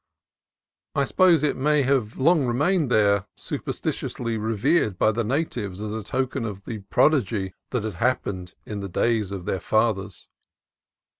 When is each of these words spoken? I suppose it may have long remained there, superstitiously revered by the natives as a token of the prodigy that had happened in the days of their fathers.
I 0.95 1.03
suppose 1.05 1.43
it 1.43 1.55
may 1.55 1.83
have 1.83 2.17
long 2.17 2.47
remained 2.47 2.89
there, 2.89 3.27
superstitiously 3.37 4.35
revered 4.35 4.97
by 4.97 5.11
the 5.11 5.23
natives 5.23 5.79
as 5.79 5.91
a 5.93 6.01
token 6.01 6.43
of 6.43 6.63
the 6.65 6.79
prodigy 6.79 7.53
that 7.69 7.83
had 7.83 7.93
happened 8.01 8.55
in 8.65 8.79
the 8.79 8.89
days 8.89 9.31
of 9.31 9.45
their 9.45 9.59
fathers. 9.59 10.27